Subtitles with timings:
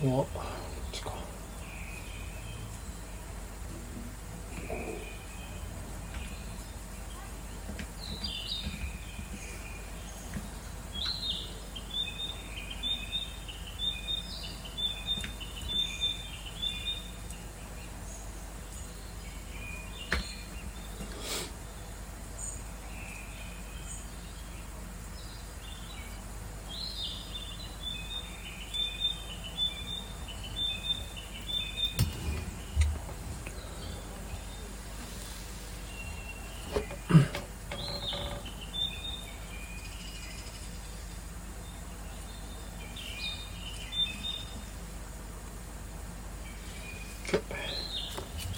[0.00, 0.28] と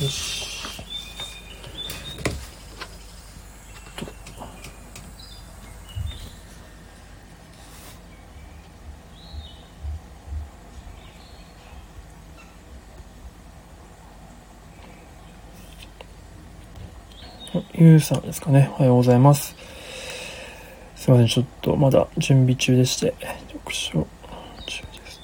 [0.01, 0.49] よし
[17.75, 18.71] ゆうさんですかね。
[18.77, 19.55] おはようございます。
[20.97, 23.15] すいません、ちょっとまだ準備中でして、
[23.49, 24.07] 読書
[24.67, 25.21] 中です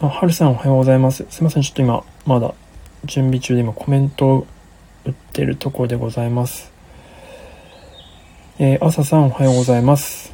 [0.00, 0.03] と。
[0.03, 1.26] あ、はるさんおはようございます。
[1.28, 2.54] すいません、ちょっと今、まだ
[3.04, 4.46] 準備中で今コメントを
[5.04, 6.72] 打ってるとこでございます。
[8.60, 10.32] えー、朝さんおはようございます。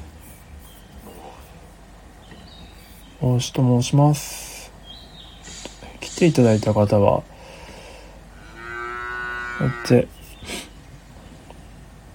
[3.22, 4.70] 大志と申します。
[6.00, 7.25] 来ていただいた方は、こ
[9.62, 10.09] うやって、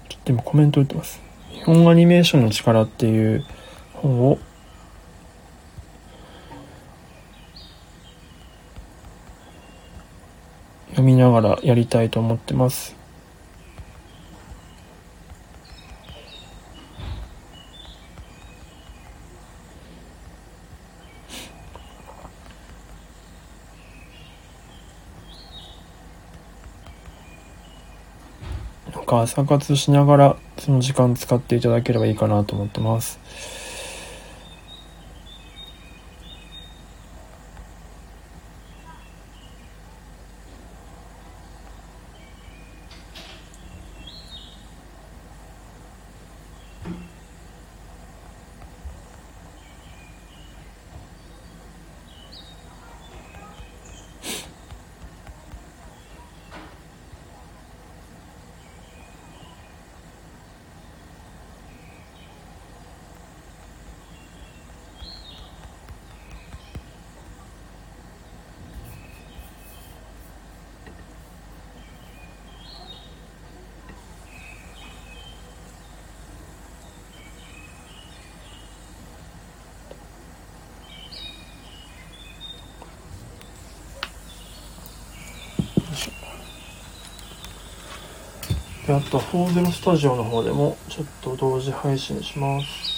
[0.07, 1.19] ちょっと今コメント打ってます。
[1.51, 3.43] 日本アニメーションの力っていう
[3.95, 4.37] 本を
[10.95, 12.95] 読みながらやりたいと思ってます。
[28.93, 33.19] なんか朝活しながらその時間使っていただければいいかなと思ってます。
[88.87, 92.95] あと、フォーゼルスタジオの方でもちょっと同時配信します。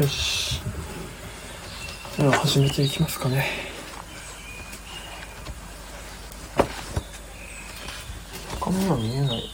[0.00, 0.62] よし。
[2.16, 3.46] では始めていきますかね。
[8.58, 9.44] 中身が見えない。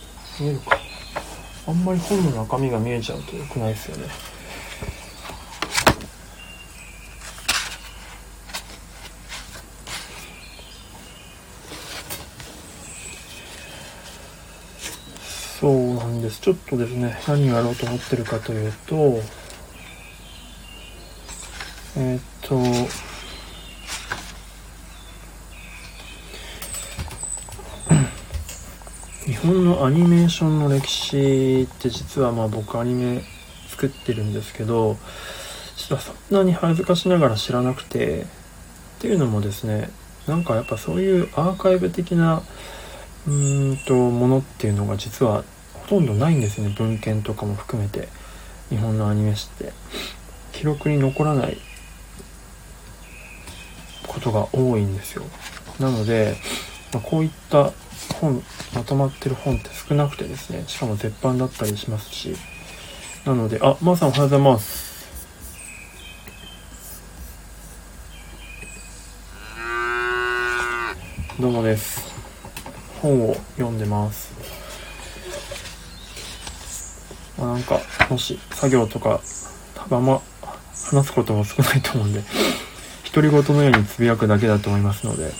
[0.40, 0.78] 見えるか。
[1.66, 4.08] あんまり本の中身が見えちゃうと良くないですよね。
[15.60, 16.40] そうなんです。
[16.40, 19.20] ちょっとですね、何をやろうと思ってるかというと、
[21.98, 22.62] えーっと、
[29.24, 33.22] 日本のアニメーションの歴史って実はまあ僕アニメ
[33.68, 34.96] 作ってるんですけど、
[35.76, 38.26] 実はそんなに恥ずかしながら知らなくて、っ
[39.00, 39.90] ていうのもですね、
[40.26, 42.42] なんかやっぱそういうアーカイブ的な
[43.26, 45.44] うーんとものっていうのが実は
[45.74, 48.08] ほとんどないんですね文献とかも含めて。
[48.68, 49.72] 日本のアニメ史って。
[50.52, 51.58] 記録に残らない
[54.26, 55.24] ことが多いんですよ。
[55.78, 56.36] なので、
[56.92, 57.70] まあ、こういった
[58.20, 58.42] 本
[58.74, 62.36] まとまってる本って少なくてですねしかも絶版だったりしますし。
[63.24, 64.96] なのであまー、さんおはようございます。
[71.40, 72.02] どうもです。
[73.02, 74.32] 本を読んでます。
[77.36, 79.20] まあ、なんかもし作業とか
[79.74, 80.22] 多分あんま
[80.92, 82.22] 話すことも少ないと思うんで。
[83.16, 85.32] 独り言のようにつぶやくだけだと思いますので。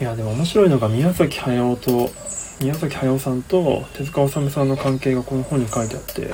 [0.00, 2.08] いやでも面白いのが宮崎駿と
[2.60, 6.30] 宮崎駿さんと手塚治虫さんの関係がこの本に書いてあって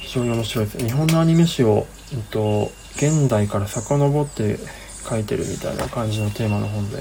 [0.00, 0.78] 非常に面白いです。
[0.78, 4.58] 日本のアニメ史を、えっと、現代から遡って
[5.08, 6.98] 書いてるみたいな感じのテーマの本で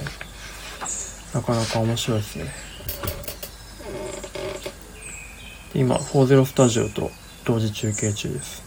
[1.34, 2.46] なかなか面白いですね。
[5.76, 7.12] 今40スタジオと
[7.44, 8.63] 同時中継中です。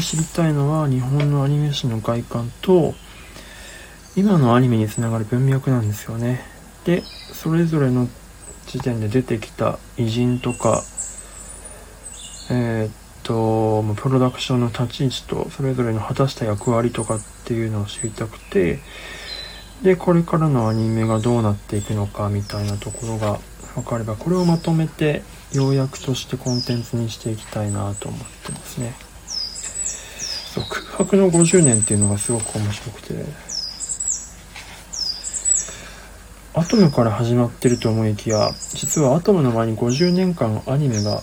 [0.00, 2.94] で知りたいのは日本のアニメ史の外観と
[4.16, 6.40] 今のアニメにつながる文脈なんですよね。
[6.84, 8.08] でそれぞれの
[8.66, 10.82] 時点で出てきた偉人とか
[12.50, 12.92] えー、っ
[13.22, 18.78] とプロダクションの立ち位置とそれぞれの果たした役割とかっていうのを知りたくて
[19.82, 23.38] でこれからのアニメがどうなっていくのかみたいなところが
[23.74, 25.22] 分かればこれをまとめて
[25.52, 29.09] 要約としてコンテンツにしていきたいなと思ってますね。
[30.54, 33.24] そう空白の50年っていうのがすごく面白くて。
[36.52, 41.22] アトムから始まってると思いきや実はアトムの前に50年間アニメが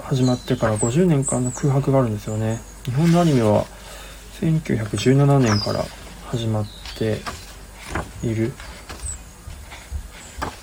[0.00, 2.60] 始まってから50年間の空白があるんですよね。
[2.84, 3.64] 日本のアニメは
[4.40, 5.84] 1917年から
[6.26, 6.66] 始まっ
[6.98, 7.18] て
[8.24, 8.52] いる。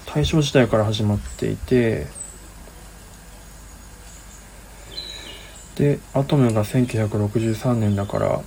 [0.05, 2.07] 大正時代から始まっていて
[5.79, 8.41] でアトムが1963年だから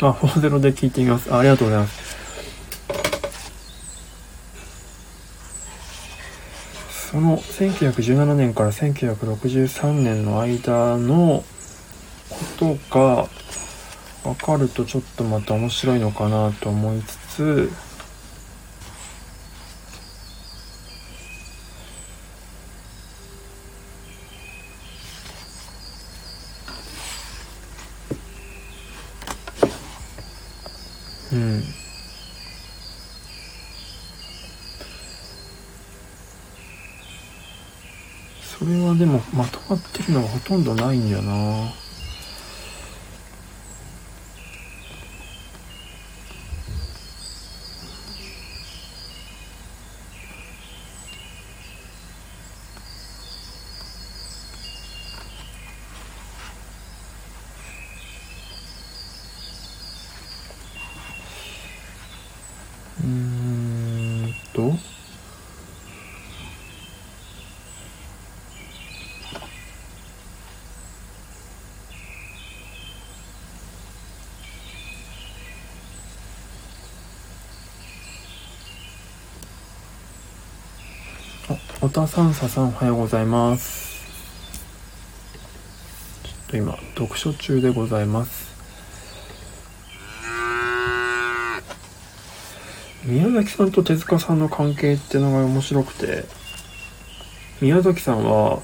[0.00, 1.32] あ、40で聞いてみます。
[1.32, 2.16] あありがとうございます。
[7.10, 11.42] その1917年から1963年の間の
[12.28, 13.28] ことが
[14.22, 17.70] 分かるとちょっとまた面白いのかなと思いつつ
[31.32, 31.62] うん
[38.42, 41.87] それはでもまとまってるのがほとんどないんだよな。
[81.98, 84.06] おたさんささんおはようございます。
[86.22, 88.54] ちょっと今、読書中でございます。
[93.04, 96.26] 宮崎さんと手塚さんの関係ってのが面白くて、
[97.60, 98.62] 宮崎さんは、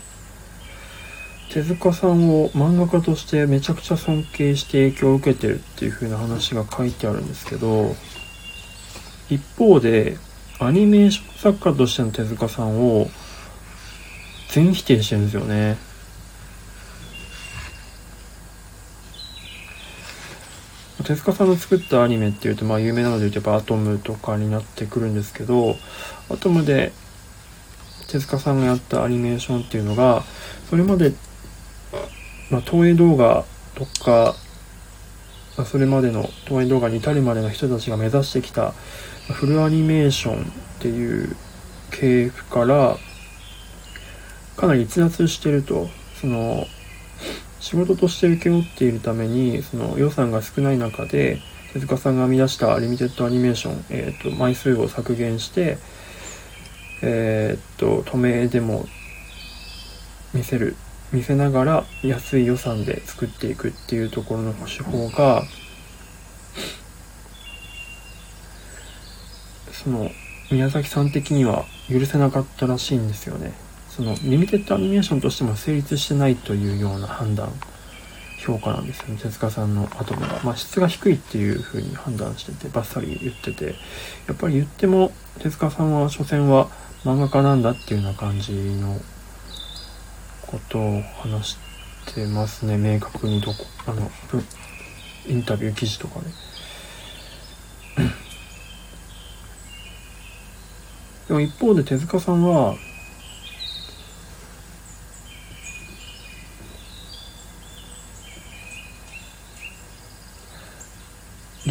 [1.51, 7.97] 手塚さんを漫画家としてめちゃくちゃ尊敬して影響を受けてるっていう風な話が書いてあるんですけど、
[9.29, 10.19] 一方で、
[10.61, 13.09] アニメーション作家としての手塚さんを
[14.55, 15.77] 全否定してるんですよね。
[21.03, 25.75] 手塚さんの作ったアニメっていうと、まあ有名なので言うとやっぱアトムとかになってくるんですけど、
[26.31, 26.93] アトムで
[28.07, 30.23] 手塚さんがやったアニメーションっていうのが、
[30.71, 31.13] それまで、
[32.49, 33.45] まあ東映動画
[33.75, 34.37] とか、
[35.57, 38.71] まあ、それまでの東映動画に至るまでの人たちが目指してきた
[39.33, 40.47] フルアニメーションっ
[40.79, 41.35] ていう
[41.91, 42.97] 系譜から
[44.57, 45.89] かなり逸脱してると
[46.21, 46.67] その
[47.61, 51.41] 仕事として請け負っているためにその予算が少ない中で
[51.73, 55.79] 手塚さんが編み出したリミテッドアニメーション、えーと、枚数を削減して
[57.03, 58.87] えっ、と透明でも
[60.33, 60.77] 見せる
[61.13, 65.43] 見せながら安い予算で作っていくっていうところの手法が
[69.73, 70.11] その
[70.51, 73.64] 宮崎さん的には許せなかったらしいんですよね。
[73.95, 77.53] そのリミテッドアニメーションとしても成立してないというような判断
[78.39, 79.19] 評価なんですよね。
[79.23, 83.77] 手塚さんのアトムが、まあ、質が低いっていう風に判断しててバッサリ言ってて。
[84.27, 86.69] やっぱり言っても手塚さんは所詮は
[87.05, 89.01] 漫画家なんだっていうような感じの
[90.47, 91.59] ことを話し
[92.15, 92.77] てますね。
[92.77, 94.11] 明確にどこあの
[95.27, 96.27] インタビュー記事とかで、
[101.29, 102.75] でも一方で手塚さんは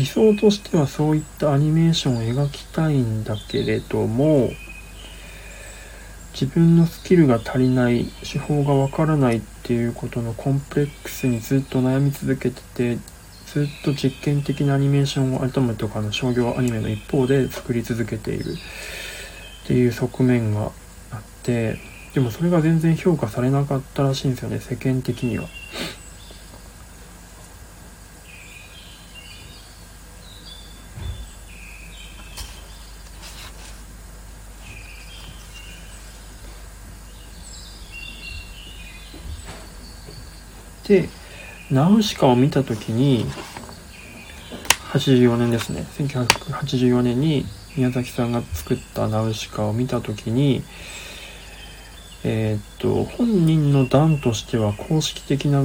[0.03, 4.49] 理想としてはそういったアニメーションを描きたいんだけれども
[6.33, 12.97] 自分のスキルが足りない手法がわからないっていうことのコンプレックスにずっと悩み続けてて
[13.45, 18.55] ずっと実験的なアニメーションをアトムとかの商業アニメの一方で作り続けている
[19.63, 20.73] っていう側面が
[21.11, 21.77] あって
[22.13, 25.47] でもそれが全然評価されなかったらしいんですよね世間的には。
[40.93, 41.09] で、
[41.71, 43.25] ナウシカを見た時に、
[44.91, 45.87] 84年ですね。
[45.97, 47.45] 1984年に
[47.75, 50.61] 宮崎さんが作ったナウシカを見た時に、
[52.23, 55.63] えー、っと、本人の段としては公式的な、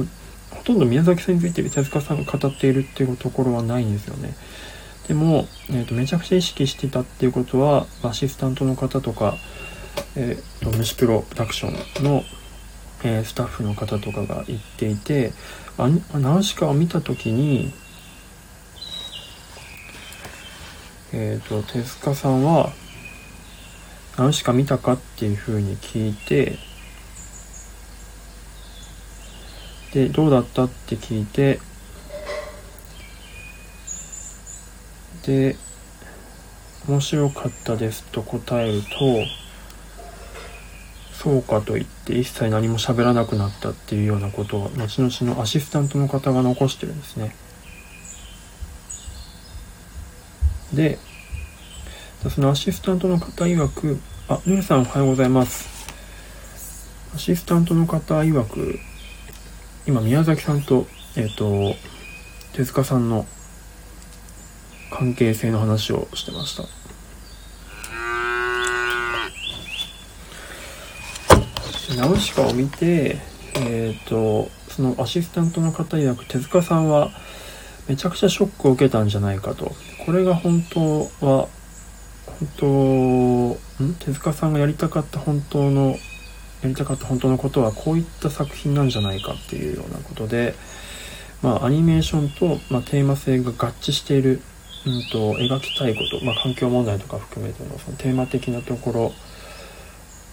[0.49, 4.33] ほとんど宮崎さんについて手塚さんが語っているっていうところはないんですよね。
[5.07, 9.37] でも、えー、とめちゃくちゃ意識してたっていうことは、アシスタントの方とか、
[10.15, 12.23] えー、と虫プロダクションの
[13.03, 15.31] えー、スタッフの方とかが言っていて
[15.77, 17.71] あナウシカを見た時に
[21.13, 22.71] えっ、ー、と手塚さんは
[24.17, 26.57] 「ナウシカ見たか?」っていうふうに聞いて
[29.93, 31.59] でどうだったって聞いて
[35.25, 35.55] で
[36.87, 39.38] 面白かったですと答えると
[41.21, 47.35] そうかと言って一切何も喋らなくなったっていうようなことを後々のアシスタントの方が残してるんですね。
[50.73, 50.97] で、
[52.29, 53.99] そのアシスタントの方曰く、
[54.29, 55.67] あ、ぬるさんおはようございます。
[57.13, 58.79] アシスタントの方曰く、
[59.85, 61.75] 今宮崎さんと、えっ、ー、と、
[62.53, 63.25] 手塚さんの
[64.89, 66.78] 関係性の話をしてました。
[71.95, 73.17] ナウシカを見て、
[73.55, 77.11] えっ、ー、と、そのアシスタントの方曰く手塚さんは
[77.87, 79.71] めちゃくちゃショックを受けたんじゃないかと。
[80.05, 81.47] これが本当は、
[82.25, 83.93] 本当、ん？
[83.95, 85.97] 手塚さんがやりたかった本当の、
[86.61, 90.55] やりたかった本当のことはこういった作品なんじゃないかっていうようなことで、
[91.41, 94.41] まあ、アニメーションと、まあ、テーマ性が合致している、
[94.85, 99.13] うんと、描きたいこと、まあ、環境問題とか含めてのそのテーマ的なところ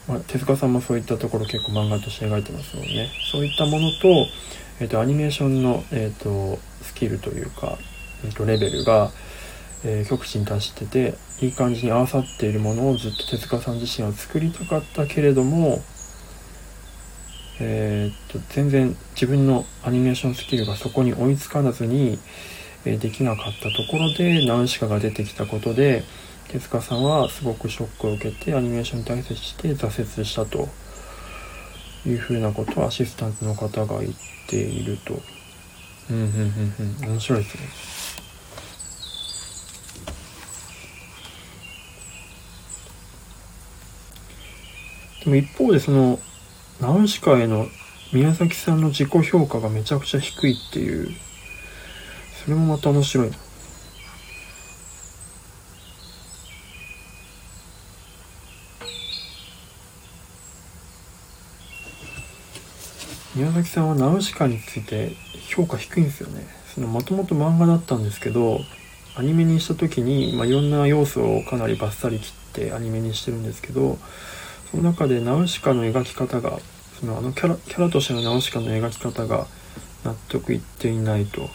[0.08, 3.10] まあ、手塚さんもそういったところ結構漫画として描いてますもんね。
[3.32, 4.26] そういったものと,、
[4.80, 7.78] えーと、アニメーションの、えーと、スキルというか、
[8.24, 9.10] えーと、レベルが、
[9.84, 15.82] えー、極致に達してていい感じに合わさっているものをずっと手塚さん自身は作りたかったけれども
[17.58, 22.18] えー、と全然自分のアニメーションスキルがそこに追いつかなずに、
[22.84, 26.04] えー、できなかったところでナウシカが出てきたことで
[26.48, 30.68] 手塚さんはすごくショックを受けてアニメーションに対して挫折したと
[32.06, 34.12] いうふうなことをアシスタントの方が言っ
[34.48, 35.20] ていると。
[36.10, 37.10] うんうんうんうん。
[37.10, 38.06] 面白いですね。
[45.24, 46.20] でも一方でその、
[46.80, 47.66] ナウシカへの
[48.12, 51.08] 宮崎さんの自己評価がめちゃくちゃ低いっていう、
[52.44, 53.36] それもまた面白いな。
[63.36, 65.12] 宮崎さんはナウシカについて
[65.50, 66.46] 評価低いんですよね。
[66.74, 68.60] そのもともと漫画だったんですけど、
[69.14, 73.98] アニメにした時に、まあ、いろんな要素をかなりバッサリ切ってアニメにしてるんですけど、
[74.70, 76.58] その中でナウシカの描き方が
[76.98, 79.46] そのあのキャラキャラとしてのナウシカの描き方が
[80.02, 81.50] 納得いっていないと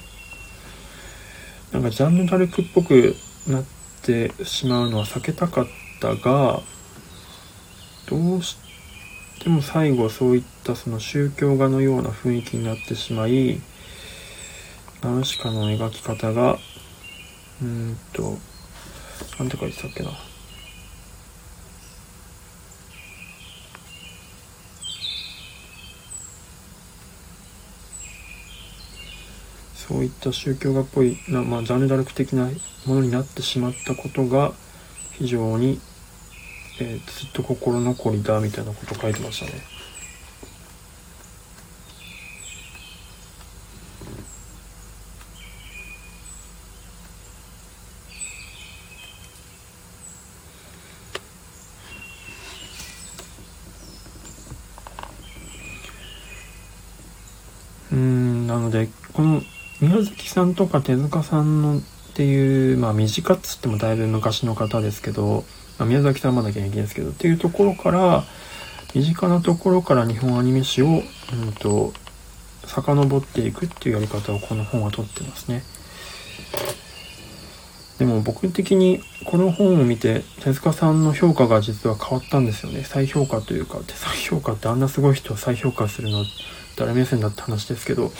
[1.71, 3.15] なんかジャンヌ・ダルクっぽく
[3.47, 3.63] なっ
[4.03, 5.65] てしまうのは避けたかっ
[5.99, 6.61] たが
[8.07, 8.55] どうし
[9.43, 13.59] ても最後そういったその宗教画のような雰囲気になってしまい
[15.01, 16.59] ナウシカの描き方が
[17.59, 18.37] うんと
[19.39, 20.11] なんて書いてたっけな。
[29.73, 32.49] そういった宗教画っぽいな、まあ、ジャンルダルク的な
[32.85, 34.53] ものになってしまったことが
[35.11, 35.81] 非常に、
[36.81, 39.51] えー、ずっと心残りだみたいなこと書いてましたね。
[57.91, 59.41] うんなのでこの
[59.81, 61.81] 宮崎さんとか手塚さんのっ
[62.13, 65.45] ていう、まあ短っつってもだいぶ昔の方ですけど、
[65.81, 68.23] まあ、宮崎さんはまだ現役ですけど、っていうところから、
[68.93, 70.89] 身近なところから日本アニメ史を、う
[71.45, 71.91] んと、
[72.65, 75.63] 遡っていくっていうやり方をこの本はとってますね。
[77.97, 82.83] でも僕的にこの本を見て手塚さんの評価が実は変わったんですよね。
[82.83, 86.23] 再評価というか、再評価ってあんなすごい人を再評価するの
[86.77, 88.11] 誰目線だって話ですけど、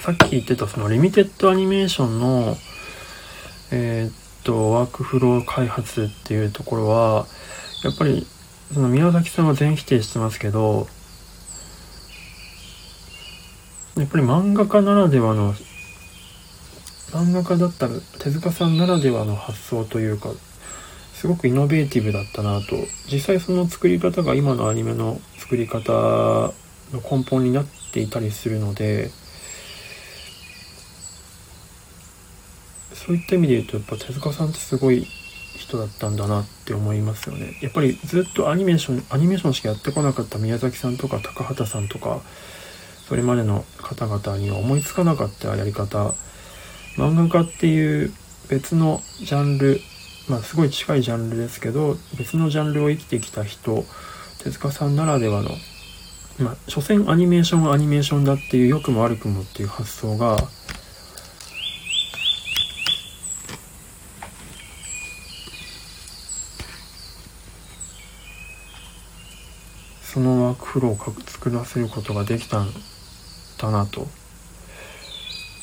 [0.00, 2.56] さっき言ってたそのリミテッドアニメーションの、
[3.70, 7.26] えー、と、ワークフロー開発っていうところは、
[7.84, 8.26] やっぱり、
[8.72, 10.88] その宮崎さんは全否定してますけど、
[13.96, 15.54] やっぱり漫画家ならではの、
[17.10, 20.30] 漫画家だったら手塚さんならではの発想というか、
[21.14, 22.76] すごくイノベーティブだったなと。
[23.10, 26.52] 実際その作り方が今のアニメの作り方の
[27.10, 29.10] 根本になっていたりするので、
[33.08, 35.06] そういった意味で言うとやっぱ手塚さんってすごい
[35.56, 37.56] 人だったんだなって思いますよね。
[37.62, 42.20] やっぱりずっとアニメーションアニメーションしかやってこなかった宮崎さんとか高畑さんとか
[43.08, 46.12] それまでの方々には思いつかなかったやり方。
[46.96, 48.12] 漫画家っていう
[48.50, 49.80] 別のジャンル
[50.28, 53.86] まあすごい近いジャンルですけど別のジャンルを生きてきた人
[54.44, 55.48] 手塚さんならではの
[56.40, 60.36] まあ所詮アニメーションはアニメーションだっていう良くも悪くもっていう発想が
[70.18, 72.72] そのワークフローを作らせることができたん
[73.56, 74.08] だなと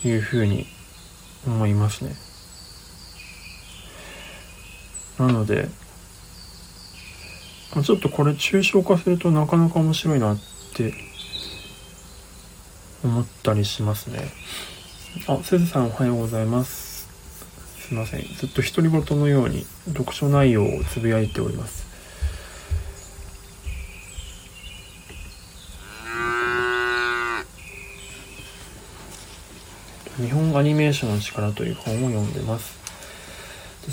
[0.01, 0.65] いうふうに
[1.45, 2.15] 思いますね。
[5.19, 5.67] なので、
[7.83, 10.41] ちょっとこれ抽象化するとなかなか面白いなっ
[10.73, 10.93] て
[13.03, 14.31] 思ったりしますね。
[15.27, 17.09] あ、せずさんおはようございます。
[17.89, 18.21] すいません。
[18.21, 21.84] ずっと独り言のように読書内容をつぶやいております。
[30.17, 32.77] 日本アニメーションの力という本を読んでます。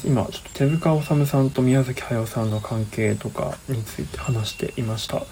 [0.07, 5.23] 今、ちょっと手塚治虫さんと宮崎駿さんの関係とかについて話していました。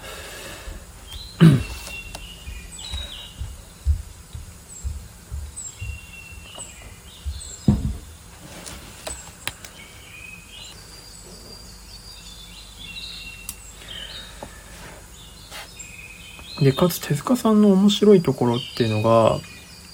[16.61, 19.39] で、かつ手塚さんの面白いところっていうのが、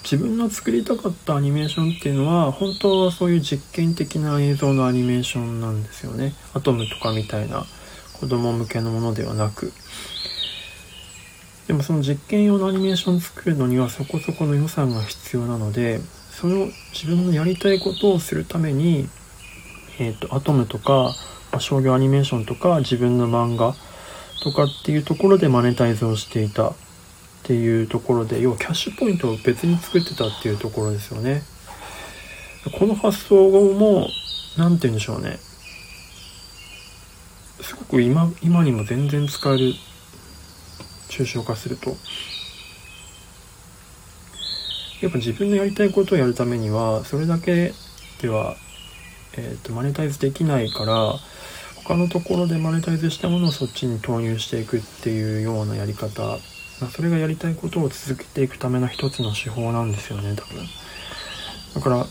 [0.02, 6.34] 自分の作りたかったアニメーションっていうのは本当はそういう実験的な映像のアニメーションなんですよね。
[6.54, 7.66] アトムとかみたいな
[8.20, 9.72] 子供向けのものではなく。
[11.66, 19.06] でもその実験用のアニメーションを作るのにはそこそこの予算が必要なのでそれを自分のやりたいことをするために
[19.98, 21.14] えっ、ー、とアトムとか、
[21.58, 23.74] 商業アニメーションとか自分の漫画
[24.42, 26.72] とかっていうところでマネタイズをしていた。
[27.48, 31.40] っていうところで要はキャッシュポイントを別に作ってたっていうところですよね。
[32.78, 34.06] この発想も
[34.58, 35.38] 何て言うんでしょうね。
[37.62, 39.72] すごく今今にも全然使える
[41.08, 41.96] 抽象化すると。
[45.00, 47.72] やっぱ自分のやりたいことをやるためにはそれだけ
[48.20, 48.56] では、
[49.38, 51.14] えー、とマネタイズできないから
[51.84, 56.36] 他のところでマネタイズしたものをそっちに投入していくっていうようなやり方
[56.80, 60.64] まあ、それがやりたいことを続けていくための一つの手法なんですよね多分。
[61.74, 62.06] だから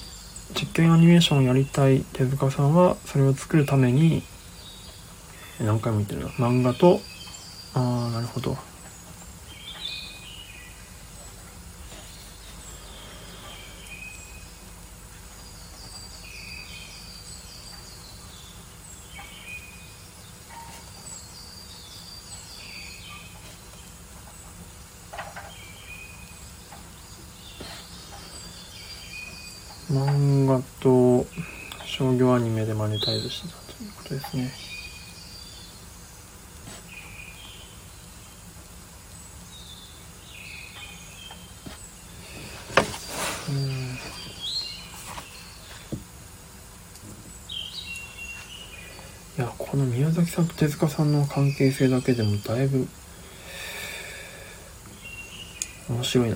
[0.53, 4.23] 実験アニメーションをやりたい手塚さんはそれを作るために
[5.60, 6.27] 何回も言ってるな。
[6.30, 6.99] 漫画と
[7.73, 8.58] ああなるほど
[29.89, 31.25] 漫画と
[31.86, 34.52] 商業アニメでマネタイズしてたということですね。
[43.50, 43.98] うん
[49.38, 52.88] いやこの宮崎さんと手塚さんの関係性だけでもだいぶ
[55.90, 56.36] 面白いな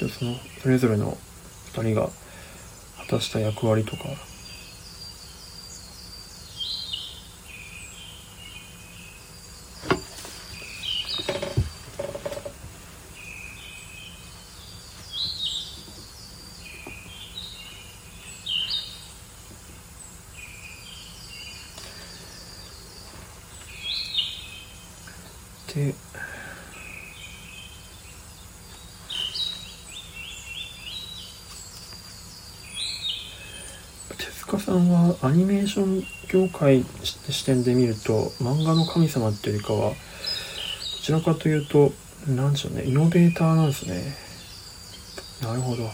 [0.00, 1.16] でそのそれぞれの
[1.72, 2.10] 2人が
[3.14, 4.08] 果たした役割とか
[25.74, 25.92] で
[34.16, 35.86] 手塚さんはアニメーショ
[36.68, 39.96] ン業界視点で見ると漫画の神様っていうよりかはど
[41.02, 41.92] ちらかというと
[42.26, 44.16] 何でしょうねイノベーターなんですね。
[45.42, 45.90] なるほど。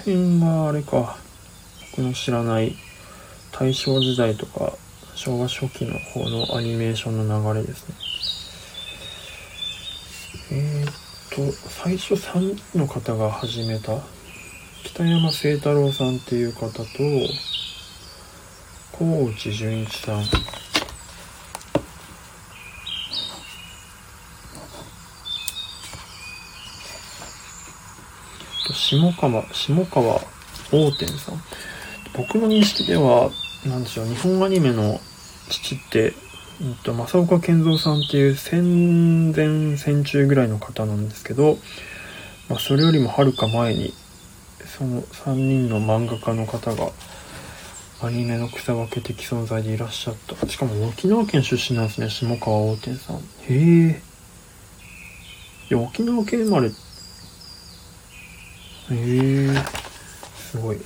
[0.00, 1.16] 辺があれか
[1.92, 2.74] 僕の知らない
[3.52, 4.72] 大正時代とか
[5.14, 7.94] 昭和初期の方のアニメーションの流れですね。
[10.52, 13.98] えー、っと最初3の方が始めた
[14.84, 16.84] 北山清太郎さんっていう方と
[18.98, 20.24] 河内純一さん。
[28.90, 30.20] 下川、下川
[30.72, 31.40] 大天さん。
[32.12, 33.30] 僕の認識では、
[33.64, 35.00] なんでしょう、日本アニメの
[35.48, 36.14] 父って、
[36.60, 41.58] うんと、正岡健三さんっていう戦前戦中ぐらいの方なんですけど、
[42.48, 43.94] まあ、それよりもはるか前に、
[44.76, 46.90] その3人の漫画家の方が、
[48.02, 50.48] アニメの草分け的存在でいらっしゃった。
[50.48, 53.18] しかも沖縄県出身なんですね、下川大天さん。
[53.18, 54.02] へえ。
[55.70, 56.72] いや、沖縄県生まれ
[58.92, 59.54] へえ
[60.36, 60.80] すごい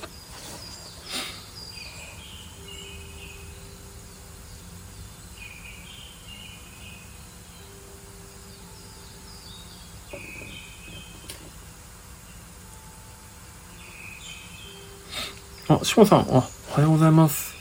[15.67, 17.55] あ、しもさん、あ、おはようございます。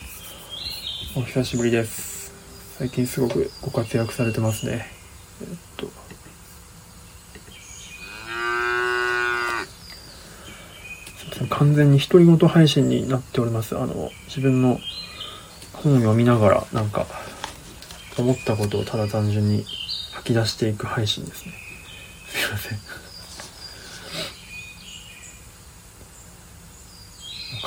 [1.17, 2.33] お久しぶりです。
[2.79, 4.87] 最近すごくご活躍されてますね。
[5.41, 5.89] えっと。
[11.65, 13.79] 完全に独り言配信になっております。
[13.79, 14.79] あの、自分の
[15.73, 17.07] 本を読みながら、なんか、
[18.19, 19.65] 思ったことをただ単純に
[20.13, 21.55] 吐き出していく配信ですね。
[22.29, 22.79] すいません。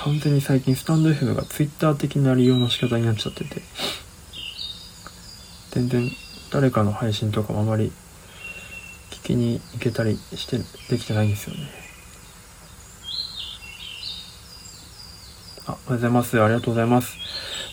[0.04, 3.64] 完全に最近スタンド FM が Twitter 的な利用の仕方になっちゃってて、
[5.72, 6.12] 全然
[6.52, 7.92] 誰かの配信とかもあまり
[9.10, 11.87] 聞きに行けたりしてできてないんですよね。
[15.88, 16.44] おはようございます。
[16.44, 17.18] ありがとうございます。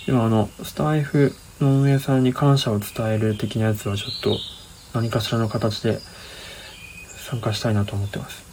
[0.07, 4.38] では、あの、スター F の運営さんに感謝を伝える的なやつはちょっと
[4.94, 5.98] 何かしらの形で
[7.29, 8.44] 参加したいなと思ってます。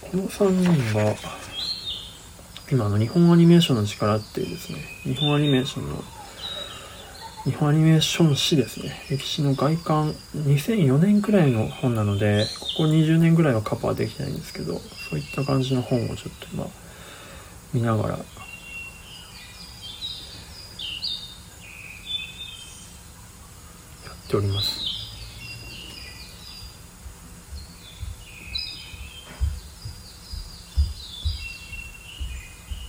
[0.00, 1.14] この3人は、
[2.70, 6.02] 今の日本アニメーションの力っていうですね、日本アニメーションの
[7.44, 9.04] 日本アニメーション誌ですね。
[9.10, 14.78] 歴史の外観、2004年くらいの本なので、ここ20年ぐらいはカバーできないんですけど、
[15.10, 16.68] そういった感じの本をちょっと今、
[17.72, 18.22] 見ながら、や
[24.14, 24.80] っております。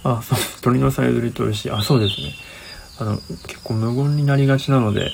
[0.04, 1.72] あ、そう、鳥のさえずりと牛。
[1.72, 2.36] あ、そうですね。
[3.00, 5.12] あの、結構無言になりがちなので、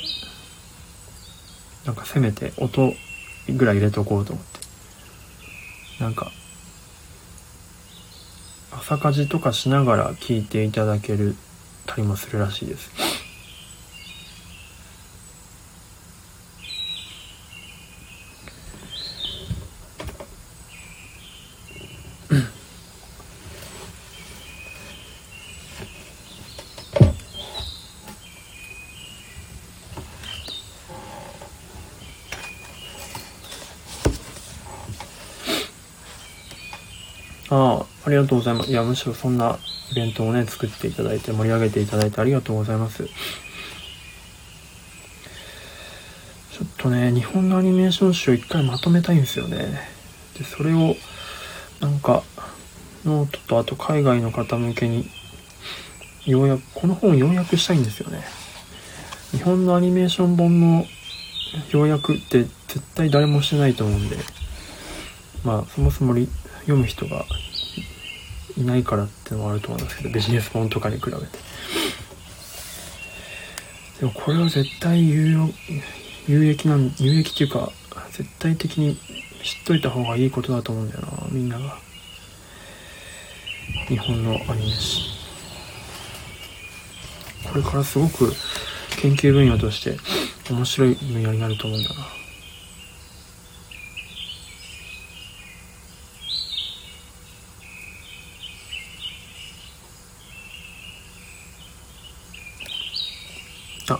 [1.85, 2.93] なんかせめて音
[3.49, 4.59] ぐらい入れとこうと思って。
[6.03, 6.31] なんか、
[8.71, 11.35] 朝かじとかしながら聞いていただける
[11.85, 12.89] たりもするらしいです。
[37.51, 38.71] ああ、ありがとうございます。
[38.71, 39.57] いや、むしろそんな
[39.91, 43.05] イベントをね、作っていただいて、盛り上げていただいてありがとうございます。
[43.05, 49.79] ちょっとね、日本のアニメーション集を一回まとめたいんですよね。
[50.37, 50.95] で、それを、
[51.79, 52.23] なんか、
[53.05, 55.09] ノートとあと海外の方向けに、
[56.25, 58.23] ようやく、この本を要約したいんですよね。
[59.31, 60.85] 日本のアニメーション本の
[61.71, 64.17] 要約って絶対誰もしてないと思うんで、
[65.43, 66.15] まあ、そもそも
[66.61, 67.25] 読む人が
[68.59, 71.17] いないからってのはあると思いますけど、ビジネス本とかに比べて。
[73.99, 75.49] でもこれは絶対有用、
[76.27, 77.71] 有益な、有益っていうか、
[78.11, 78.95] 絶対的に
[79.43, 81.77] 知っといた方がいいことだと思うんだよな、みんなが。
[83.87, 85.09] 日本のアニメ史。
[87.49, 88.33] これからすごく
[88.97, 89.97] 研究分野として
[90.51, 92.18] 面白い分野になると思うんだな。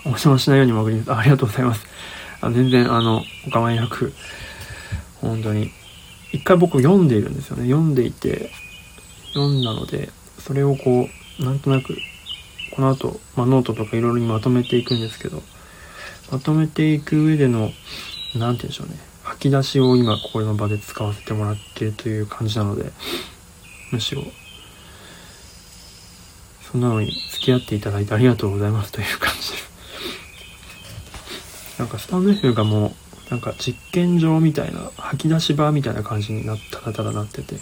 [0.10, 1.14] お邪魔しないように潜ります。
[1.14, 1.86] ありがとうございます。
[2.42, 4.14] あ全然、あの、お構いなく、
[5.22, 5.72] 本当に。
[6.32, 7.64] 一回僕読んでいるんですよね。
[7.64, 8.50] 読んでいて、
[9.34, 11.08] 読んだので、それをこ
[11.40, 11.98] う、なんとなく、
[12.76, 15.44] この後、まあ、ノートとかいろいろにまとめていくんですけど、
[16.32, 17.74] まとめていく上での、なんて
[18.36, 19.00] 言うんでしょうね。
[19.24, 22.92] 吐き出しを今、ここの場で使わせてもらってるという感じなので、
[23.92, 24.24] むしろ、
[26.72, 29.69] そんなのに付き合っていただいてありがとうございますという感じです。
[31.80, 32.94] なんかスタンド F がも
[33.28, 37.56] う、なんか実験場みたいな、吐き出し場みたいな感じになった、ただただなってて、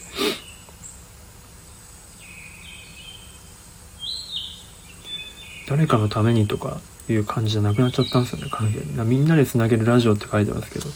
[5.69, 9.05] 誰かのためにとかいう感じじゃなくなっちゃったんですよね、完全に。
[9.05, 10.87] みんなで繋げるラジオって書いてますけど、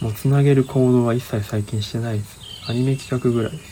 [0.00, 2.44] もう繋げる行動は一切最近してないですね。
[2.70, 3.64] アニメ企画ぐらいです。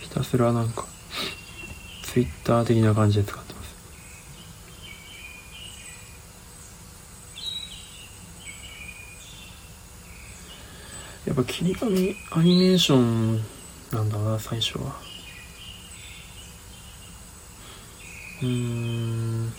[0.00, 0.86] ひたすらなんか、
[2.02, 3.62] ツイッター的な感じで使ってます。
[11.24, 13.36] やっぱ切り紙アニメーション
[13.92, 14.96] なんだな、最初は。
[18.42, 19.52] うん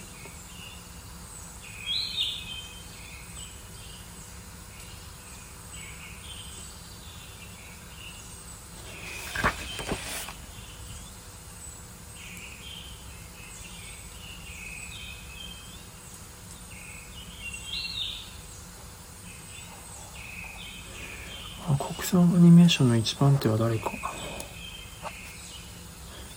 [22.33, 23.91] 国産アニメーションの一番手は誰か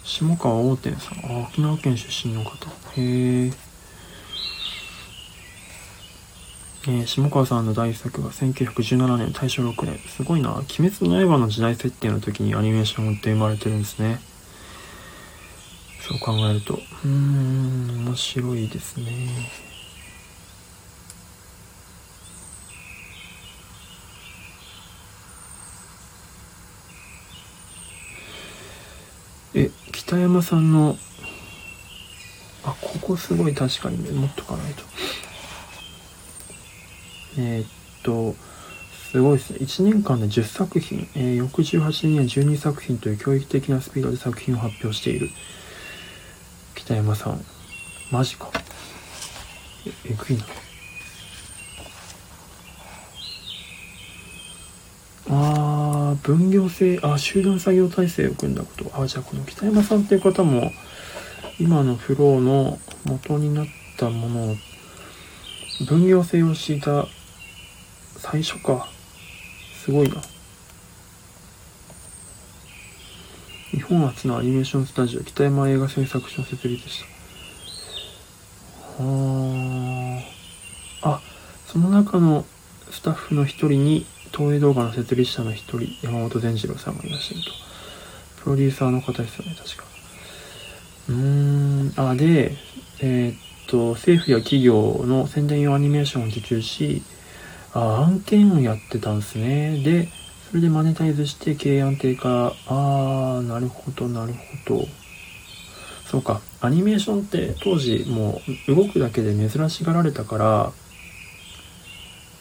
[0.04, 1.18] 下川大天さん。
[1.18, 2.50] あ、沖縄県出身の方。
[2.96, 3.52] へえ。
[6.88, 9.98] えー、下川さんの大作が1917年、大正6年。
[10.08, 10.54] すごいな。
[10.54, 14.20] 鬼滅の刃の時代設定の時にアニメーションって生まれてるんですね。
[16.00, 16.74] そう考えると。
[16.74, 19.65] うーん、面白いですね。
[30.18, 30.96] 山さんの、
[32.64, 34.82] あ、ここすごい確かにメモっとかないと。
[37.38, 37.66] えー、っ
[38.02, 38.34] と、
[39.12, 39.58] すごいですね。
[39.60, 45.30] 1年間で10作品、えー、翌18年には12作品という教育的なスピードで作品を発表している。
[46.74, 47.44] 北山さん。
[48.10, 48.50] マジか。
[49.86, 50.44] え、えぐいな。
[55.28, 59.00] ああ、分業制、あ、集団作業体制を組んだこと。
[59.00, 60.72] あ、じゃあこの北山さんっていう方も、
[61.60, 64.56] 今のフローの元になったものを、
[65.86, 67.06] 分業制を敷いた
[68.18, 68.88] 最初か。
[69.84, 70.20] すごいな。
[73.70, 77.04] 日本初のアニメーションスタジオ、北山映画製作所設立でし
[78.98, 79.04] た。
[79.04, 80.22] は
[81.04, 81.08] あ。
[81.08, 81.20] あ、
[81.68, 82.44] その中の
[82.90, 87.50] スタッフの一人に東映動画の設立者の一人、山本善次郎さんがいらっしゃると。
[88.42, 89.84] プロデューサーの方ですよね、確か。
[91.08, 92.56] うーん、あ、で、
[93.00, 93.36] えー、っ
[93.68, 97.02] と、政府や企業の宣伝用アニメーションを受注し、
[97.72, 99.82] あ、案件をやってたんですね。
[99.82, 100.08] で、
[100.48, 102.54] それでマネタイズして経営安定化。
[102.66, 104.32] あー、なるほど、なる
[104.66, 104.88] ほど。
[106.06, 110.72] そうか、アニメーションって当時もう動くだけで珍しがられたから、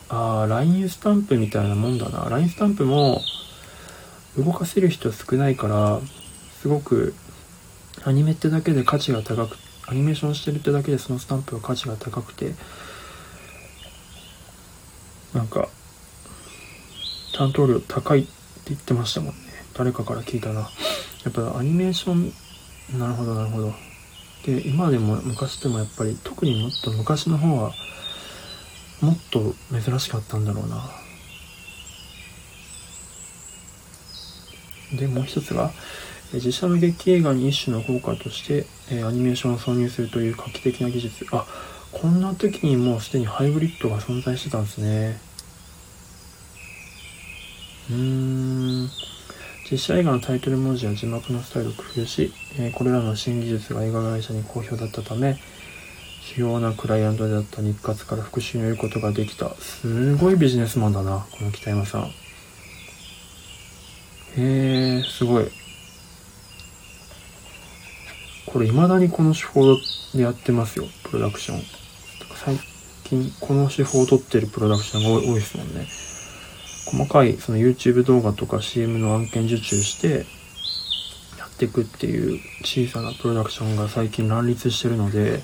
[0.10, 2.30] ああ、LINE スタンプみたいなもんだな。
[2.30, 3.22] LINE スタンプも
[4.38, 6.00] 動かせる人少ないから、
[6.62, 7.14] すごく
[8.04, 12.54] アニメってだけで価値が高く、アニメーションしてるってだけでそのスタンプは価値が高くて、
[15.34, 15.70] なんか、
[17.34, 18.30] 担当料高いって
[18.70, 19.42] 言ってましたもんね。
[19.74, 20.62] 誰かから聞いたな。
[20.62, 20.70] や
[21.30, 22.32] っぱアニメーション、
[23.00, 23.74] なるほどなるほど。
[24.46, 27.74] で、今でも昔でもやっぱり特にもっと昔の方は
[29.06, 30.90] もっと珍しかったんだろうな。
[34.98, 35.72] で、もう一つが、
[36.34, 41.26] 実写の劇映画に一種の効果として、えアニメーションを挿入するという画期的な技術。
[41.32, 41.46] あ、
[41.92, 45.20] こんな時にもうすでにハイブリッドが存在してたんですね。
[47.92, 48.90] うーん。
[49.72, 55.38] 実写映画のタイトル文字や字幕のスタイルを工夫し、えこれらの新技術が映画会社に好評だったため、
[56.26, 59.54] 主要なクライアントであった日活から復讐を得ることができた。
[59.58, 62.06] すごいビジネスマンだな、この北山さん。
[62.06, 62.10] へ
[64.38, 65.46] え、すごい。
[68.48, 69.78] これ未だにこの手法
[70.16, 71.62] でやってますよ、プロダクション。
[72.44, 72.60] 最
[73.04, 75.86] 近この手法を取ってるプロダクションが多いですもんね。
[76.88, 80.26] 細かいその YouTube 動画とか CM の案件受注して
[81.38, 85.42] やっていくっていう小さなプロダクションが最近乱立してるので、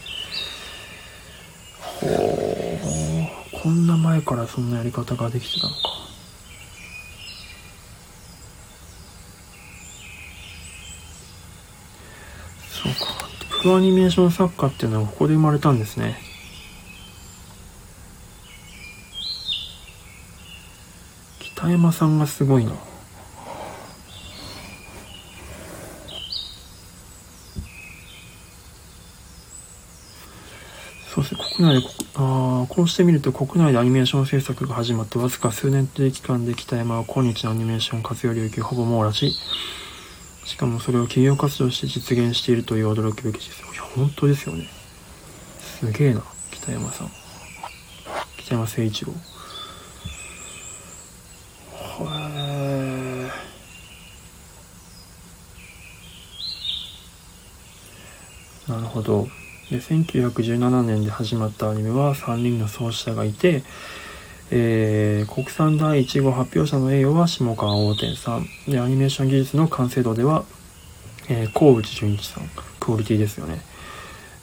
[2.02, 5.80] ほう、こんな前からそんなやり方ができてたのか。
[12.70, 13.30] そうか。
[13.62, 16.20] プロアニメーション作家っていうのはここで生まれたんですね。
[21.40, 22.72] 北山さんがすごいな。
[31.14, 39.36] そうですね、国内あ、こうしてみると国内でアニメーション制作が始まってわずか数年という期間で北山は今日のアニメーション活用領域をほぼ網羅し、
[40.44, 44.68] しかもそれを企業活動して実現しているという驚くべき実いや、本当ですよね。
[45.60, 47.12] すげえな、北山さん。
[48.38, 49.14] 北山誠一郎。
[52.08, 53.30] へ
[58.68, 59.28] なるほど。
[59.72, 63.64] で、1917年で始まったアニメは3人の創始者がいて、
[64.52, 68.48] えー、国産第1号発表者の栄誉は下川大天さん。
[68.68, 70.44] で、アニメーション技術の完成度では、
[71.30, 72.50] えー、河内淳一さん。
[72.82, 73.62] クオリティですよね。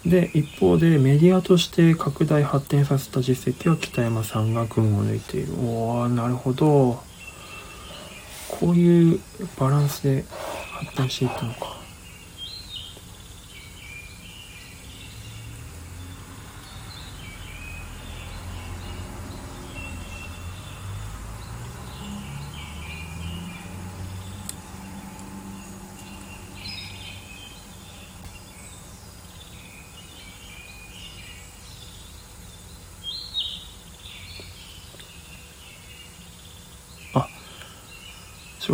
[0.06, 5.52] で、一方でメディアとして拡大発展させた実績は北山さんが群を抜いている。
[5.52, 7.02] おー、なるほど。
[8.48, 9.20] こういう
[9.58, 10.24] バランスで
[10.72, 11.77] 発展していったのか。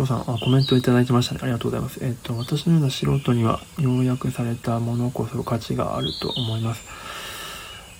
[0.05, 1.39] シロさん、あ、コメントいただいてましたね。
[1.43, 1.99] ありがとうございます。
[2.03, 6.83] えっ、と、私のような素人には要約されたものこそ価値があると思います。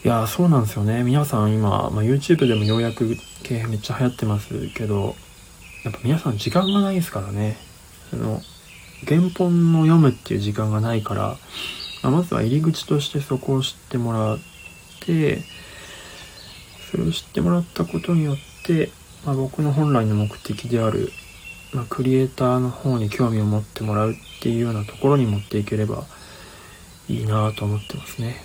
[0.03, 1.03] いやそうなんですよね。
[1.03, 5.15] 皆さん今、まあ、YouTube でも要約系めっちゃ流行ってますけど、
[5.83, 7.57] やっぱ皆さん時間がないですからね。
[8.11, 8.41] その、
[9.07, 11.37] 原本の読むっていう時間がないから、
[12.03, 14.37] まあ、まずは入り口としてそこを知ってもらっ
[15.05, 15.41] て、
[16.91, 18.91] それを知ってもらったことによって、
[19.25, 21.11] まあ、僕の本来の目的である
[21.75, 26.05] まあ、クリエイターの方に興味を持ってもらうっていうようなところに持っていければ
[27.09, 28.37] いいなと思ってますね。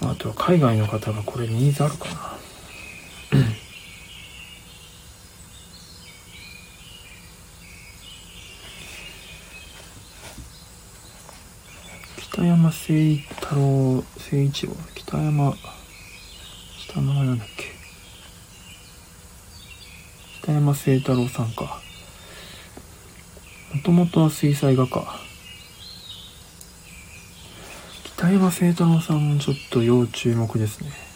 [0.00, 2.14] あとは海外の方がこれニーズあるかな。
[12.32, 12.74] 北山誠
[13.40, 15.56] 太郎、誠一郎、北山、
[16.76, 17.77] 下の名前なんだっけ？
[20.48, 21.78] 北山清太郎さんか。
[23.74, 25.20] もともとは水彩画か。
[28.16, 31.07] 北山清太郎さんちょっと要注目ですね。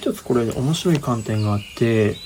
[0.00, 2.16] 一つこれ面白い観点があって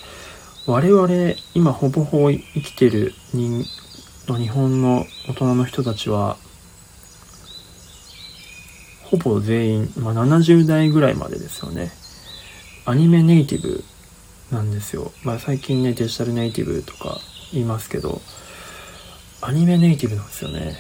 [0.67, 1.09] 我々
[1.55, 3.65] 今ほぼほぼ生きてる人
[4.29, 6.37] の日本の大人の人たちは
[9.03, 11.91] ほぼ全員、まあ、70代ぐらいまでですよね
[12.87, 13.83] アニメネイティブ
[14.53, 15.13] なんですよ。
[15.25, 17.19] まあ最近ね、デジタルネイティブとか
[17.53, 18.21] 言いますけど、
[19.41, 20.77] アニメネイティブなんですよね。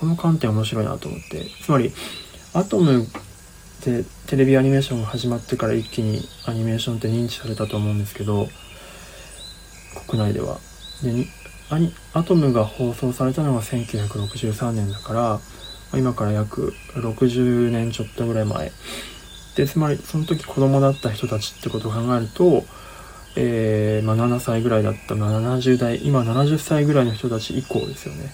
[0.00, 1.46] この観点面白いなと思って。
[1.62, 1.92] つまり、
[2.54, 3.06] アトム
[3.84, 8.48] でテレビアニメーションが始まってから一気にアニメーションって認知されたと思うんですけど、
[10.06, 10.58] 国内では。
[11.02, 11.26] で、
[11.70, 15.40] アニアトムが放送されたのが1963年だから、
[15.98, 18.72] 今から約60年ちょっとぐらい前。
[19.56, 22.64] で、つまりその時子供だった人たちってことを考えると、
[23.36, 28.32] えー、まあ、7歳ぐらいだった、70代、今70歳ぐらいの人たち以降ですよね。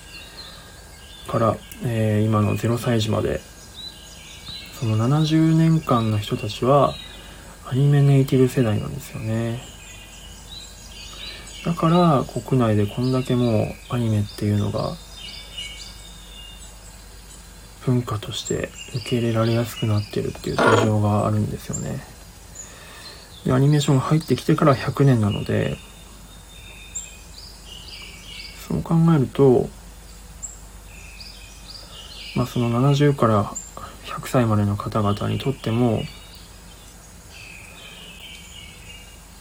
[1.29, 3.41] から、えー、今の0歳児まで、
[4.79, 6.95] その70年間の人たちは、
[7.67, 9.63] アニメネイティブ世代なんですよね。
[11.65, 14.97] だから、国内でこんだけもうアニメっていうのが、
[17.87, 22.03] 文化として受け入れられやすくなってるっていう土壌があるんですよね。
[23.45, 25.77] で、アニメーションが入ってきてから100年なので、
[28.67, 29.69] そう考えると、
[32.35, 33.53] まあその70から
[34.07, 36.03] 100歳までの方々にとっても、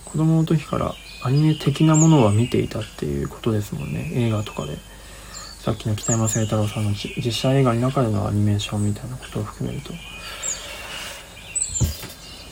[0.05, 0.93] 子供の時から
[1.23, 4.11] アニメ的なものは見ていたっていうことですもんね。
[4.13, 4.77] 映画とかで。
[5.63, 9.93] さっきの北山清太郎さんの実写映画の中でのアニメーションみたいなことを含めると、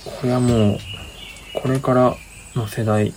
[0.10, 0.80] これはもう、
[1.54, 2.16] これから
[2.56, 3.14] の世代、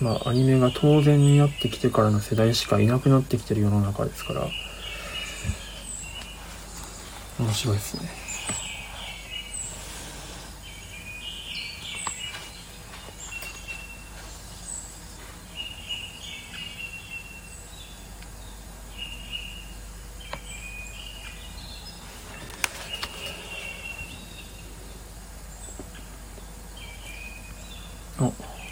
[0.00, 4.46] まあ、アニメが当然になってきてからの世代しかいなくなってきてる世の中ですから、
[7.38, 8.26] 面白いですね。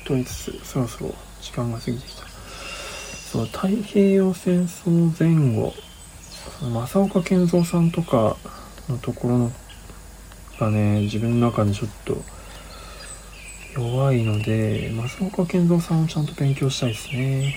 [0.04, 2.26] と言いつつ、そろそろ時間が過ぎてきた。
[3.32, 5.72] そう、太平洋戦争前後、
[6.60, 8.36] 正岡健三さんとか
[8.88, 9.52] のところの
[10.58, 12.16] がね、自分の中でちょっと
[13.74, 17.56] 弱いので、正岡健三さんをちゃんと勉強したいですね。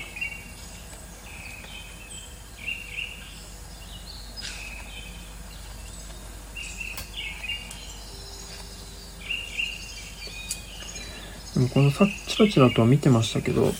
[11.54, 13.72] でもこのさチラチラとは見てましたけど、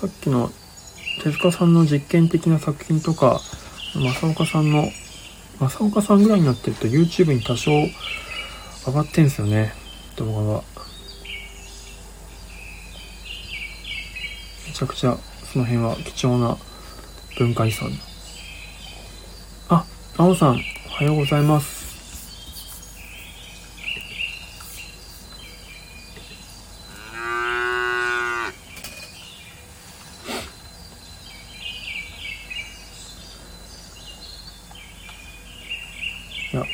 [0.00, 0.50] さっきの
[1.22, 3.40] 手塚さんの実験的な作品とか、
[3.94, 4.90] 正岡さんの、
[5.60, 7.70] 正岡さんぐらいになってると YouTube に多少
[8.86, 9.72] 上がってんすよね、
[10.16, 10.62] 動画が。
[14.66, 15.16] めちゃくちゃ
[15.52, 16.58] その辺は貴重な
[17.38, 17.88] 文化遺産。
[19.68, 19.84] あ、
[20.18, 21.73] なおさん、おはようございます。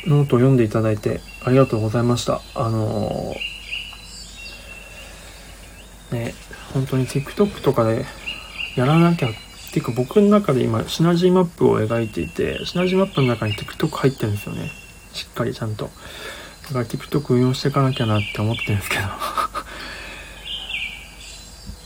[0.06, 2.40] ノートを読んでいただいてありがとうございました。
[2.54, 6.34] あのー、ね、
[6.72, 8.04] 本当に TikTok とかで
[8.76, 9.32] やらなきゃ、っ
[9.72, 14.70] ていうか僕の中で今シナジーマップを描いていて、シナジーマップの中に TikTok 入ってるんですよね。
[15.12, 15.84] しっかりちゃんと。
[15.84, 15.90] だ
[16.72, 19.02] から TikTok 運用していかなきゃなって思ってるんですけど。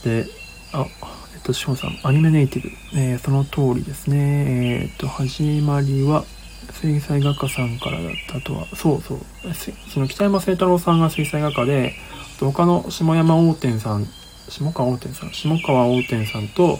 [0.23, 0.25] で、
[0.73, 0.85] あ、
[1.33, 2.71] えっと、しほさん、アニメネイティブ。
[2.99, 4.81] えー、その通りですね。
[4.81, 6.25] えー、っと、始まりは、
[6.85, 9.19] 水彩画家さんからだったとは、そうそう。
[9.91, 11.93] その北山清太郎さんが水彩画家で、
[12.39, 14.05] 他の下山大天さん、
[14.49, 16.77] 下川大天さん、下川大天さんと、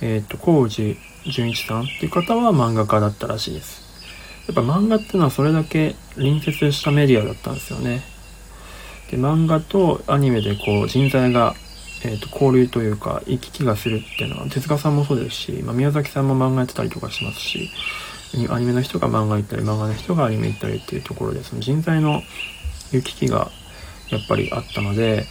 [0.00, 3.84] えっ、と、高治純一さんっていう方は漫画家だったらしいです。
[4.48, 8.02] やっぱ漫画っていうのはそれだけ隣接したメディアだったんですよね。
[9.10, 11.54] で、漫画とアニメでこう人材が、
[12.04, 17.70] えー、と交流というか行き来がするっていうのは手塚さんもそうですし、まあ、宮崎さんも漫画やってたりとかしますし、
[18.50, 22.22] アニメの人が漫画行ったり、漫画の人がアニメ行ったりっていうところで、その人材の
[22.92, 23.50] 行き来が
[24.10, 25.26] やっぱりあったので、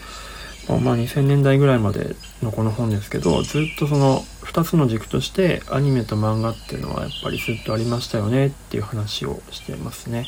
[0.68, 10.26] まあ2000年代ぐらいまでのこの本ですけど、ずっとその2つの軸としてアニメと漫画っていうのはやっぱりずっとありましたよねっていう話をしてますね。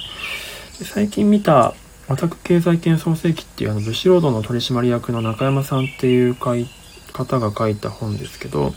[0.80, 1.74] で最近見た
[2.08, 8.74] アタック経済圏創世記っていうあの武士労働の取締役の中山さんっていう方が書いた本ですけど、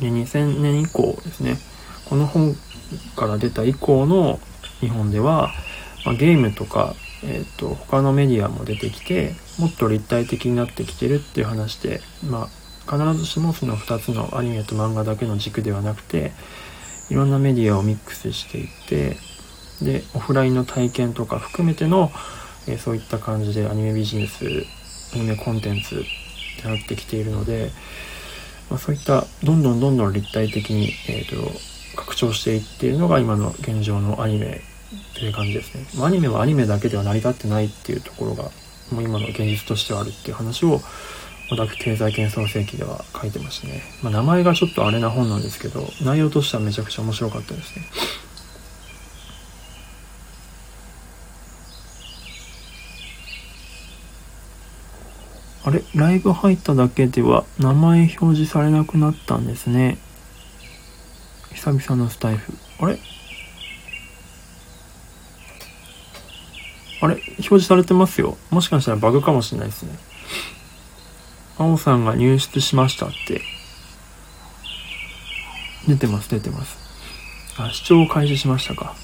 [0.00, 1.58] 2000年以降ですね、
[2.04, 2.54] この本
[3.16, 4.40] から出た以降の
[4.80, 5.52] 日本では、
[6.04, 12.48] まあ、ゲームとか、えーと、他のメディアも出てきてもっと立体的になってきてるっていう話で、まあ、
[12.90, 16.32] 必ずしもその2つのアニメと漫画だけの軸ではなくて
[17.10, 19.16] いろんなメディアをミックスしていって
[19.84, 22.10] でオフラインの体験とか含めての、
[22.66, 24.44] えー、そういった感じでアニメビジネス
[25.14, 26.04] アニメコンテンツに
[26.64, 27.70] なってきているので、
[28.70, 31.50] まあ、そういったどんどんどんどん立体的に、えーと、
[31.96, 34.62] 拡張していっているのが今の現状のアニメ
[35.14, 35.86] という感じですね。
[35.96, 38.44] ま、アニメはアニメだけでは成り立ってないっていうところが
[38.90, 40.80] もう今の現実としてはあるっていう話を
[41.50, 43.82] オタク経済圏創世記では書いてましたね。
[44.02, 47.84] まあ、名前がちょっとあれな本なんですけど、内容としてはめちゃくちゃ面白かったですね。
[55.64, 59.98] あれライブ入っただけでは名前表示されなくなったんですね。
[61.64, 62.54] 久々のスタイフ。
[62.80, 62.98] あれ？
[67.00, 67.14] あれ？
[67.14, 68.36] 表示されてますよ。
[68.50, 69.96] もしかしたらバグかもしれないですね。
[71.56, 73.42] 青さんが入室しましたって。
[75.86, 76.76] 出てます、出てます。
[77.56, 78.96] あ、視聴を開始しましたか。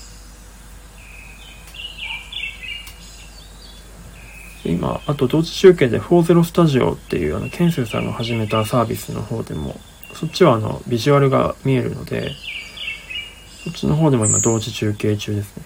[4.65, 9.79] 今、あと同時中継で40スタジオっていうあの、ケンセルさんが始めたサービスの方でも、
[10.19, 12.33] そっちはあの、ビジュアルが見えるので、
[13.63, 15.63] そっちの方でも今同時中継中ですね。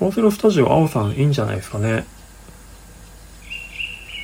[0.00, 2.04] 40スタジオ青さんいいんじゃないですかね。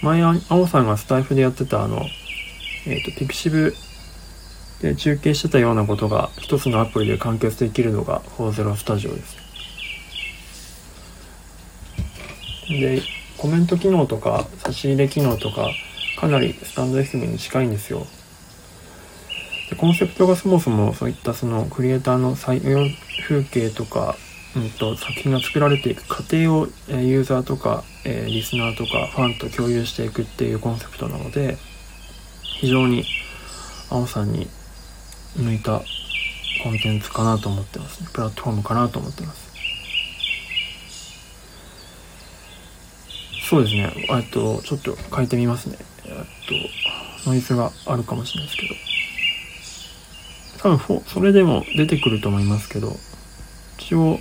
[0.02, 2.04] 前、青さんがスタイフでやってたあの、
[2.84, 3.74] えっ、ー、と、ピクシブ
[4.82, 9.36] で中継してたようなことが一つのアプリで完結できるのが40スタジオです。
[12.68, 13.00] で、
[13.38, 15.70] コメント機能とか差し入れ機能とか
[16.16, 18.06] かなりスタンド FM に近いんですよ。
[19.70, 22.88] でコンセプトがそもそもそういったそのクリエイターの採用
[23.28, 24.16] 風景とか、
[24.56, 31.58] うんと、作品が作られていく過程を、えユーザーとか、えリスナーとかファンと共有していくっていうコンセプトなので
[32.60, 33.04] 非常に
[33.90, 34.48] 青さんに
[35.36, 35.82] 向いた
[36.62, 39.46] コンテンツかなと思ってますねプラットフォームかなと思ってます
[43.48, 43.92] そうですね。
[44.10, 45.78] えっと、ちょっと変えてみますね。
[46.08, 46.14] えっ
[47.24, 48.74] と、ノイズがあるかもしれないですけど。
[50.58, 52.96] 多分、それでも出てくると思いますけど、
[53.78, 54.18] 一応、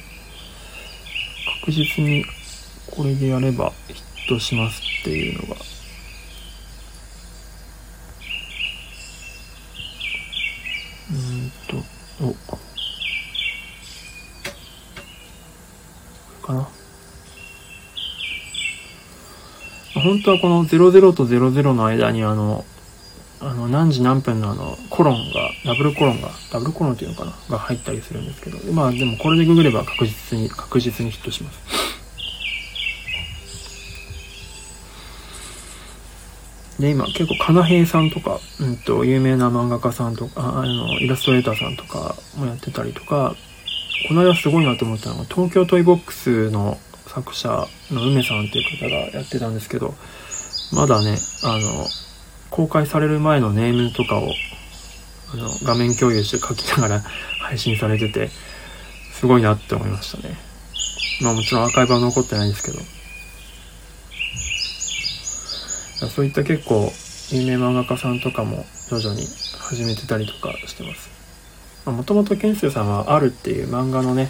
[1.62, 2.26] 確実に
[2.88, 5.62] これでやればヒットしますっていうのが、
[11.12, 11.78] うんと、
[12.22, 12.34] お、
[16.46, 16.75] かな。
[20.02, 22.66] 本当はこの00と00の間にあの、
[23.40, 31.60] あの、何時何分のあの、コロンが、ダブルコロンが、ダブルコロンっていうのかなが入ったりするんですけど、まあでもこれでググれば確実に、確実にヒットします。
[36.80, 43.36] で、今結構、かなへいさんとか、うんと、有名な漫画家さんとか、あの、イラストレーターさんとかもやってたりとか、
[44.08, 46.78] この間すごいなと思ったのが、東京トイボックスの
[47.16, 49.96] 作者の梅さんっていう方がやってたんですけど、
[50.74, 51.88] まだね、あの、
[52.50, 54.34] 公開される前のネームとかを、
[55.34, 57.04] あの、画面共有して書きながら
[57.40, 58.30] 配信されてて、
[59.14, 60.38] すごいなって思いましたね。
[61.22, 62.80] まあもちろんアーカイブは残ってないんですけど。
[66.10, 66.92] そういった結構
[67.32, 69.26] 有名漫画家さんとかも徐々に
[69.60, 71.10] 始めてたりとかしてます。
[71.86, 74.30] もともとケンスーさんはアルっていう漫画のね、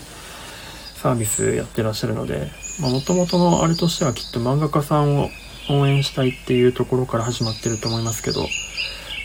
[0.96, 5.30] サービスやってらっしゃるので、もともとのあれとしてはきっと漫画家さんを
[5.70, 8.42] 応援したいっていうところから始まってると思いますけど、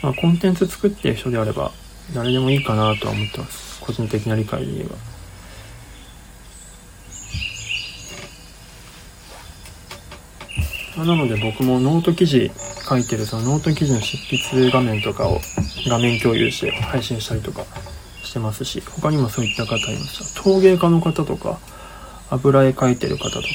[0.02, 1.72] まあ、コンテンツ作ってる人であれば
[2.14, 3.80] 誰でもいいかなとは思ってます。
[3.80, 4.96] 個人的な理解で言えば。
[11.04, 12.50] なので僕もノート記事
[12.86, 15.40] 書いてるそのノート記事の執筆画面とかを
[15.88, 17.64] 画面共有して配信したりとか
[18.22, 20.42] してますし、他にもそういった方いました。
[20.42, 21.58] 陶芸家の方とか、
[22.32, 23.48] 油絵描いてる方とか。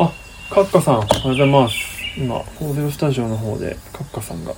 [0.00, 0.12] あ、
[0.50, 1.76] カッカさん、おはようございます。
[2.18, 4.52] 今、コーデルスタジオの方で、カッカさんが。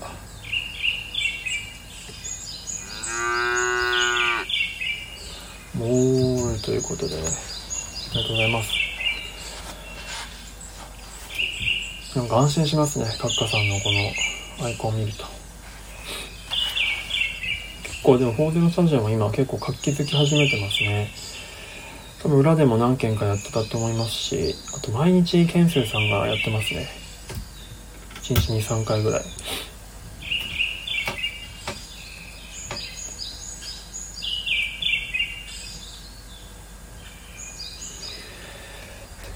[5.74, 5.86] も
[6.52, 8.70] う、ということでね、ありがとうございます。
[12.16, 13.92] なんか安心しますね、カッカさんのこ
[14.58, 15.24] のアイコンを見ると。
[17.84, 21.35] 結構でも、フォーゼロスタジオも今結構活気づき始めてますね。
[22.26, 26.88] 多分裏でも何件かやってたと思いますし、あと毎日ケンセさんがやってますね。
[28.14, 29.20] 1日2、3回ぐらい。
[29.20, 29.30] って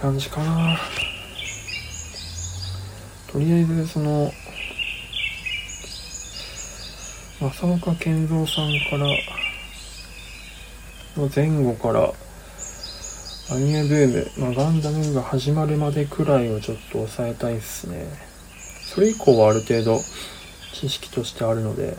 [0.02, 0.76] 感じかな。
[3.32, 4.32] とりあえず、その、
[7.38, 9.06] 正岡健三さんから、
[11.16, 12.12] の前後から、
[13.52, 18.06] アニメブーム、まあ、ガンダムが始まるまでくらいをちょっと抑えたいっすね。
[18.84, 19.98] それ以降はある程度
[20.72, 21.96] 知識としてあるので、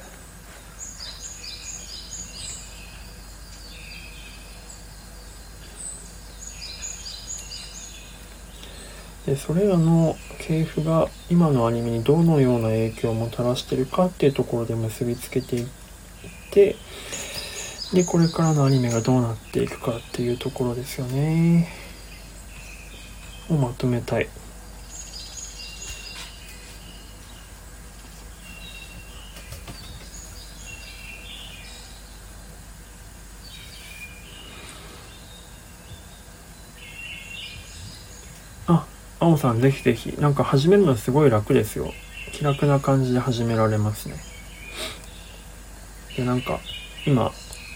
[9.26, 15.68] でそれらの系譜が今のアニメにどのような影響をもたらしてるかっていうところで結びつけていっ
[16.52, 16.78] て
[17.94, 21.68] でこれからのアニメがどうなっていくかっていうところですよね
[23.50, 24.30] をまとめたい
[38.68, 38.86] あ
[39.20, 40.16] 青さんぜひぜひ。
[40.20, 41.92] なんか始めるのすごい楽ですよ。
[42.32, 44.16] 気楽な感じで始められますね。
[46.16, 46.60] で、なんか、
[47.06, 47.32] 今、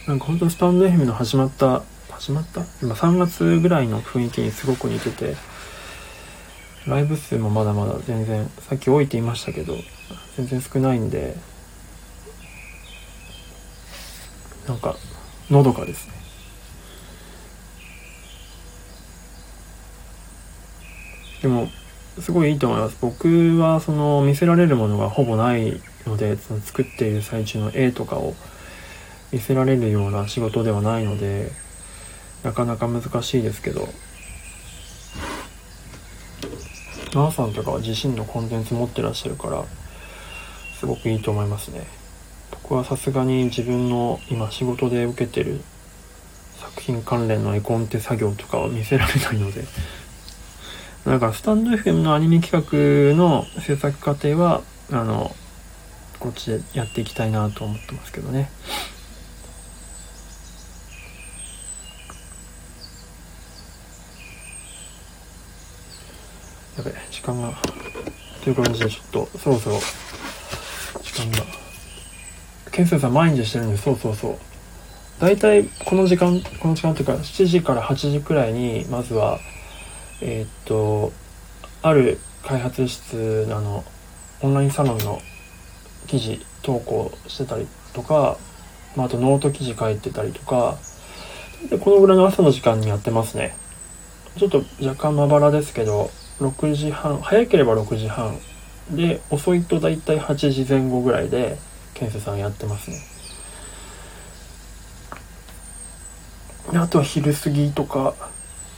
[0.07, 1.81] なんかほんとスタンド FM の始まった、
[2.11, 2.61] 始まった？
[2.83, 5.35] 今3月ぐらいの雰囲気にすごく似てて、
[6.85, 9.75] ライブ数もまだまだ全然、さっき置いていましたけど、
[10.37, 11.35] 全然少ないんで、
[14.67, 14.95] なんか、
[15.49, 16.13] のどかですね。
[21.41, 21.67] でも、
[22.19, 22.97] すごいいいと思います。
[23.01, 28.35] 僕はその見せられるものがほぼないので、その作っている最中の絵とかを
[29.31, 31.51] 見せられるような仕事ではないので、
[32.43, 33.87] なかなか難しいですけど、
[37.13, 39.63] マーさんとかは自身のコンテンツ持ってらっしゃるから、
[40.79, 41.87] すごくいいと思いますね。
[42.51, 45.61] 僕はさすがに自分の今仕事で受けてる
[46.59, 49.63] 作品関連の絵コンテ作業とかは見せられないので、
[51.05, 55.35] だか、スタンド FM のアニメ企画の制作過程は、あの、
[56.19, 58.49] こっちでやっていきたいなと思ってますけどね。
[66.75, 67.53] やべ、時間が。
[68.43, 69.79] という感じで、ちょっと、そろそろ、
[71.01, 71.45] 時間が。
[72.71, 74.37] ケンセンさん毎日してるんで、そうそうそう。
[75.19, 79.39] 大体、この時間、この時間っていうか、7時から8時くらいに、まずは、
[80.21, 81.11] えー、っと、
[81.81, 83.83] ある開発室のの、
[84.41, 85.21] オンラインサロンの
[86.07, 88.37] 記事投稿してたりとか、
[88.95, 90.77] まあ、あとノート記事書いてたりとか、
[91.69, 93.55] でこのぐらいの朝の時間にやってますね。
[94.37, 98.37] ちょっと若干まばらですけど、6時半、早ければ6時半。
[98.91, 101.57] で、遅いとだいたい8時前後ぐらいで、
[101.93, 102.97] ケンセさんやってますね
[106.71, 106.77] で。
[106.77, 108.15] あとは昼過ぎとか、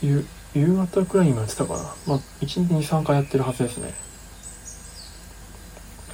[0.01, 1.79] 夕夕方くらいにもやってたかな。
[2.05, 3.93] まあ、1日2、3回やってるはずですね。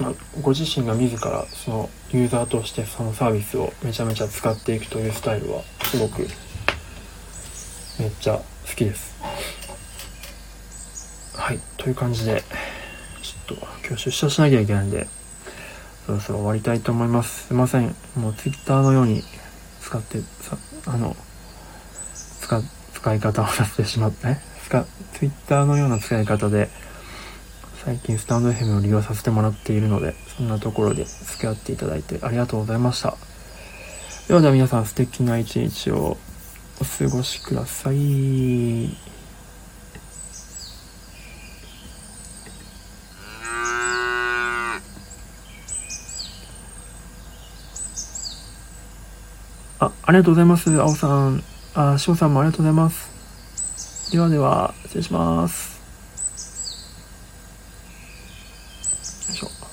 [0.00, 6.26] まあ、ご自身が自らそのユーザーとしてそのサービスをめちゃめちゃ使っていくというスタイルはすごく
[8.00, 9.14] めっちゃ好きです。
[11.36, 12.42] はい、という感じで、
[13.22, 15.08] ちょっと今日出社しなきゃいけないんで、
[16.06, 17.48] そろそろ終わりたいと思います。
[17.48, 17.94] すいません。
[18.16, 19.22] もう Twitter のように
[19.80, 20.56] 使ってさ、
[20.86, 21.16] あの、
[22.40, 22.62] 使、
[22.94, 24.40] 使い方をさせてしまってね、
[25.14, 26.68] Twitter のような使い方で、
[27.84, 33.16] 最近スタンド FM を利用させてもらっているので、そんなところで付き合っていただいてありがとうございました。
[34.28, 36.16] ではでは皆さん素敵な一日を
[36.80, 39.13] お過ごしください。
[50.06, 50.70] あ、りがとうございます。
[50.70, 51.42] 青さん。
[51.72, 54.12] あ、翔さんもありがとうございます。
[54.12, 55.73] ではでは、失礼します。